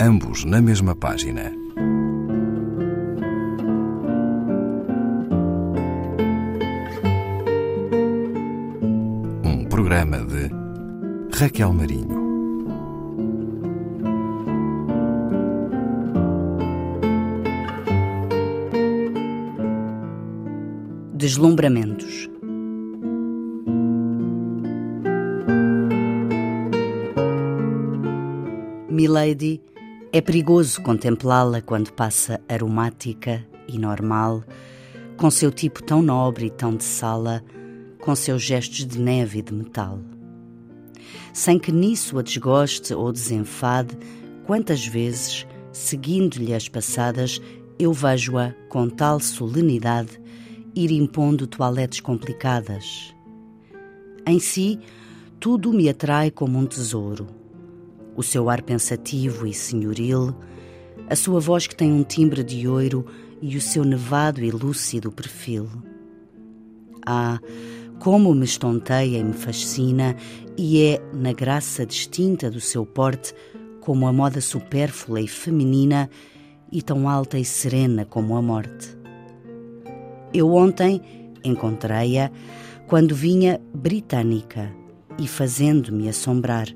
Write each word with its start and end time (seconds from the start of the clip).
ambos 0.00 0.44
na 0.44 0.60
mesma 0.60 0.94
página. 0.94 1.52
Um 9.44 9.64
programa 9.68 10.18
de 10.18 10.50
Raquel 11.38 11.72
Marinho. 11.72 12.24
Deslumbramentos. 21.14 22.28
Milady, 28.90 29.60
é 30.14 30.20
perigoso 30.20 30.80
contemplá-la 30.80 31.60
quando 31.60 31.92
passa 31.92 32.40
aromática 32.48 33.44
e 33.66 33.76
normal, 33.76 34.44
com 35.16 35.28
seu 35.28 35.50
tipo 35.50 35.82
tão 35.82 36.00
nobre 36.00 36.46
e 36.46 36.50
tão 36.50 36.76
de 36.76 36.84
sala, 36.84 37.42
com 38.00 38.14
seus 38.14 38.40
gestos 38.40 38.86
de 38.86 39.00
neve 39.00 39.40
e 39.40 39.42
de 39.42 39.52
metal. 39.52 39.98
Sem 41.32 41.58
que 41.58 41.72
nisso 41.72 42.16
a 42.16 42.22
desgoste 42.22 42.94
ou 42.94 43.10
desenfade, 43.10 43.98
quantas 44.46 44.86
vezes, 44.86 45.48
seguindo-lhe 45.72 46.54
as 46.54 46.68
passadas, 46.68 47.42
eu 47.76 47.92
vejo-a 47.92 48.54
com 48.68 48.88
tal 48.88 49.18
solenidade 49.18 50.20
ir 50.76 50.92
impondo 50.92 51.44
toaletes 51.44 51.98
complicadas. 51.98 53.12
Em 54.24 54.38
si, 54.38 54.78
tudo 55.40 55.72
me 55.72 55.88
atrai 55.88 56.30
como 56.30 56.56
um 56.56 56.66
tesouro 56.66 57.42
o 58.16 58.22
seu 58.22 58.48
ar 58.48 58.62
pensativo 58.62 59.46
e 59.46 59.54
senhoril, 59.54 60.34
a 61.08 61.16
sua 61.16 61.40
voz 61.40 61.66
que 61.66 61.76
tem 61.76 61.92
um 61.92 62.02
timbre 62.02 62.42
de 62.42 62.66
ouro 62.66 63.04
e 63.42 63.56
o 63.56 63.60
seu 63.60 63.84
nevado 63.84 64.42
e 64.42 64.50
lúcido 64.50 65.12
perfil. 65.12 65.68
Ah, 67.06 67.38
como 67.98 68.34
me 68.34 68.44
estonteia 68.44 69.18
e 69.18 69.24
me 69.24 69.32
fascina, 69.32 70.16
e 70.56 70.82
é, 70.82 71.02
na 71.12 71.32
graça 71.32 71.84
distinta 71.84 72.50
do 72.50 72.60
seu 72.60 72.86
porte, 72.86 73.34
como 73.80 74.06
a 74.06 74.12
moda 74.12 74.40
supérflua 74.40 75.20
e 75.20 75.28
feminina, 75.28 76.08
e 76.72 76.82
tão 76.82 77.08
alta 77.08 77.38
e 77.38 77.44
serena 77.44 78.04
como 78.04 78.36
a 78.36 78.42
morte. 78.42 78.96
Eu 80.32 80.52
ontem 80.52 81.00
encontrei-a 81.44 82.30
quando 82.86 83.14
vinha 83.14 83.60
britânica 83.72 84.74
e 85.18 85.28
fazendo-me 85.28 86.08
assombrar 86.08 86.66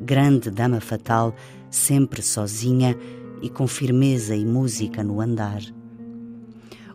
grande 0.00 0.50
dama 0.50 0.80
fatal, 0.80 1.34
sempre 1.70 2.22
sozinha 2.22 2.96
e 3.42 3.48
com 3.48 3.66
firmeza 3.66 4.34
e 4.34 4.44
música 4.44 5.02
no 5.02 5.20
andar. 5.20 5.62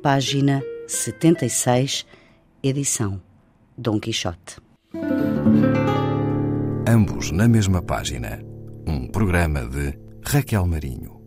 página 0.00 0.62
76, 0.86 2.06
edição 2.62 3.20
Dom 3.76 3.98
Quixote. 3.98 4.60
Ambos 6.86 7.32
na 7.32 7.48
mesma 7.48 7.82
página. 7.82 8.40
Um 8.86 9.08
programa 9.08 9.66
de 9.66 9.98
Raquel 10.24 10.64
Marinho. 10.66 11.23